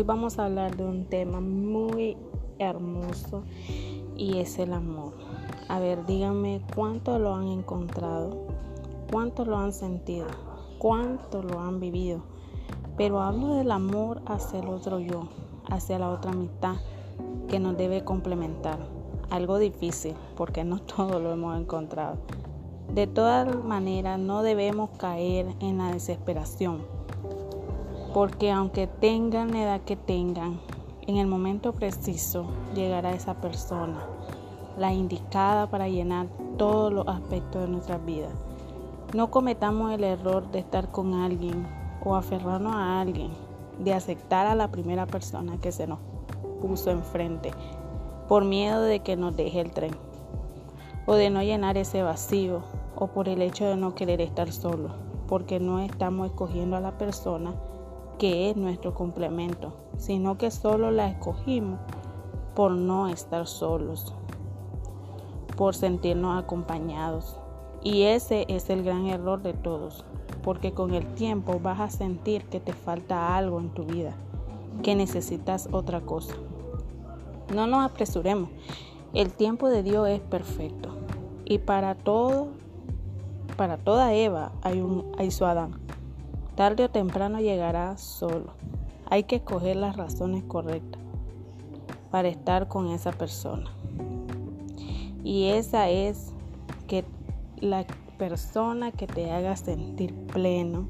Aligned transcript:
Hoy 0.00 0.06
vamos 0.06 0.38
a 0.38 0.46
hablar 0.46 0.78
de 0.78 0.84
un 0.86 1.04
tema 1.04 1.42
muy 1.42 2.16
hermoso 2.58 3.42
y 4.16 4.38
es 4.38 4.58
el 4.58 4.72
amor. 4.72 5.12
A 5.68 5.78
ver, 5.78 6.06
díganme 6.06 6.62
cuánto 6.74 7.18
lo 7.18 7.34
han 7.34 7.48
encontrado, 7.48 8.46
cuánto 9.12 9.44
lo 9.44 9.58
han 9.58 9.74
sentido, 9.74 10.26
cuánto 10.78 11.42
lo 11.42 11.60
han 11.60 11.80
vivido. 11.80 12.22
Pero 12.96 13.20
hablo 13.20 13.56
del 13.56 13.70
amor 13.70 14.22
hacia 14.24 14.60
el 14.60 14.68
otro 14.68 15.00
yo, 15.00 15.28
hacia 15.68 15.98
la 15.98 16.08
otra 16.08 16.32
mitad 16.32 16.76
que 17.48 17.60
nos 17.60 17.76
debe 17.76 18.02
complementar. 18.02 18.78
Algo 19.28 19.58
difícil 19.58 20.14
porque 20.34 20.64
no 20.64 20.80
todo 20.96 21.20
lo 21.20 21.30
hemos 21.30 21.60
encontrado. 21.60 22.16
De 22.94 23.06
todas 23.06 23.54
maneras, 23.62 24.18
no 24.18 24.42
debemos 24.42 24.88
caer 24.96 25.54
en 25.60 25.76
la 25.76 25.92
desesperación, 25.92 26.86
porque 28.12 28.50
aunque 28.50 28.86
tengan 28.88 29.52
la 29.52 29.62
edad 29.62 29.80
que 29.82 29.96
tengan, 29.96 30.60
en 31.06 31.16
el 31.16 31.26
momento 31.26 31.72
preciso 31.72 32.46
llegará 32.74 33.12
esa 33.12 33.34
persona, 33.34 34.00
la 34.76 34.92
indicada 34.92 35.70
para 35.70 35.88
llenar 35.88 36.26
todos 36.56 36.92
los 36.92 37.06
aspectos 37.06 37.62
de 37.62 37.68
nuestra 37.68 37.98
vida. 37.98 38.28
No 39.14 39.30
cometamos 39.30 39.92
el 39.92 40.04
error 40.04 40.50
de 40.50 40.58
estar 40.58 40.90
con 40.90 41.14
alguien 41.14 41.66
o 42.04 42.16
aferrarnos 42.16 42.74
a 42.74 43.00
alguien, 43.00 43.30
de 43.78 43.94
aceptar 43.94 44.46
a 44.46 44.54
la 44.54 44.70
primera 44.70 45.06
persona 45.06 45.58
que 45.60 45.72
se 45.72 45.86
nos 45.86 45.98
puso 46.60 46.90
enfrente 46.90 47.52
por 48.28 48.44
miedo 48.44 48.82
de 48.82 49.00
que 49.00 49.16
nos 49.16 49.34
deje 49.34 49.60
el 49.60 49.70
tren 49.70 49.96
o 51.06 51.14
de 51.14 51.30
no 51.30 51.42
llenar 51.42 51.76
ese 51.76 52.02
vacío 52.02 52.62
o 52.96 53.08
por 53.08 53.28
el 53.28 53.40
hecho 53.42 53.64
de 53.64 53.76
no 53.76 53.94
querer 53.94 54.20
estar 54.20 54.52
solo, 54.52 54.90
porque 55.26 55.58
no 55.58 55.78
estamos 55.78 56.26
escogiendo 56.26 56.76
a 56.76 56.80
la 56.80 56.98
persona 56.98 57.54
que 58.20 58.50
es 58.50 58.56
nuestro 58.56 58.92
complemento, 58.92 59.72
sino 59.96 60.36
que 60.36 60.50
solo 60.50 60.90
la 60.90 61.08
escogimos 61.08 61.80
por 62.54 62.72
no 62.72 63.08
estar 63.08 63.46
solos, 63.46 64.14
por 65.56 65.74
sentirnos 65.74 66.38
acompañados. 66.38 67.38
Y 67.82 68.02
ese 68.02 68.44
es 68.48 68.68
el 68.68 68.84
gran 68.84 69.06
error 69.06 69.40
de 69.40 69.54
todos, 69.54 70.04
porque 70.42 70.72
con 70.72 70.92
el 70.92 71.06
tiempo 71.14 71.60
vas 71.62 71.80
a 71.80 71.88
sentir 71.88 72.44
que 72.44 72.60
te 72.60 72.74
falta 72.74 73.38
algo 73.38 73.58
en 73.58 73.70
tu 73.70 73.84
vida, 73.84 74.14
que 74.82 74.94
necesitas 74.94 75.70
otra 75.72 76.02
cosa. 76.02 76.34
No 77.54 77.66
nos 77.66 77.90
apresuremos, 77.90 78.50
el 79.14 79.32
tiempo 79.32 79.70
de 79.70 79.82
Dios 79.82 80.06
es 80.10 80.20
perfecto 80.20 80.90
y 81.46 81.56
para 81.56 81.94
todo 81.94 82.48
para 83.56 83.78
toda 83.78 84.12
Eva 84.12 84.52
hay, 84.62 84.80
un, 84.82 85.10
hay 85.18 85.30
su 85.30 85.46
Adán. 85.46 85.80
Tarde 86.60 86.84
o 86.84 86.90
temprano 86.90 87.40
llegará 87.40 87.96
solo. 87.96 88.52
Hay 89.06 89.22
que 89.22 89.36
escoger 89.36 89.76
las 89.76 89.96
razones 89.96 90.44
correctas 90.44 91.00
para 92.10 92.28
estar 92.28 92.68
con 92.68 92.88
esa 92.88 93.12
persona. 93.12 93.70
Y 95.24 95.46
esa 95.52 95.88
es 95.88 96.34
que 96.86 97.06
la 97.60 97.86
persona 98.18 98.92
que 98.92 99.06
te 99.06 99.30
haga 99.30 99.56
sentir 99.56 100.14
pleno, 100.26 100.86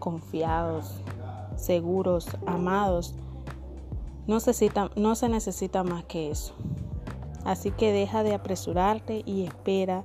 confiados, 0.00 0.96
seguros, 1.54 2.26
amados, 2.44 3.14
no, 4.26 4.34
necesita, 4.34 4.90
no 4.96 5.14
se 5.14 5.28
necesita 5.28 5.84
más 5.84 6.02
que 6.06 6.32
eso. 6.32 6.54
Así 7.44 7.70
que 7.70 7.92
deja 7.92 8.24
de 8.24 8.34
apresurarte 8.34 9.22
y 9.24 9.44
espera 9.44 10.02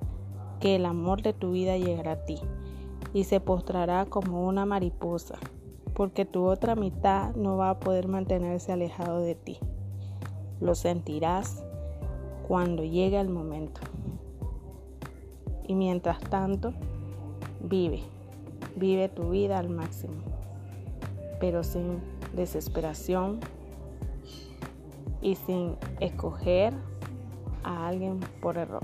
que 0.59 0.75
el 0.75 0.85
amor 0.85 1.23
de 1.23 1.33
tu 1.33 1.53
vida 1.53 1.77
llegará 1.77 2.11
a 2.11 2.25
ti 2.25 2.37
y 3.13 3.25
se 3.25 3.39
postrará 3.39 4.05
como 4.05 4.47
una 4.47 4.65
mariposa, 4.65 5.37
porque 5.93 6.25
tu 6.25 6.45
otra 6.45 6.75
mitad 6.75 7.35
no 7.35 7.57
va 7.57 7.69
a 7.69 7.79
poder 7.79 8.07
mantenerse 8.07 8.71
alejado 8.71 9.19
de 9.19 9.35
ti. 9.35 9.59
Lo 10.59 10.75
sentirás 10.75 11.63
cuando 12.47 12.83
llegue 12.83 13.19
el 13.19 13.29
momento. 13.29 13.81
Y 15.67 15.75
mientras 15.75 16.19
tanto, 16.21 16.73
vive, 17.61 18.01
vive 18.75 19.09
tu 19.09 19.29
vida 19.29 19.59
al 19.59 19.69
máximo, 19.69 20.15
pero 21.39 21.63
sin 21.63 21.99
desesperación 22.35 23.39
y 25.21 25.35
sin 25.35 25.75
escoger 25.99 26.73
a 27.63 27.87
alguien 27.87 28.19
por 28.41 28.57
error. 28.57 28.83